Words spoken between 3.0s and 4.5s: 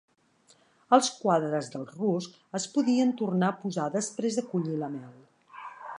tornar a posar després de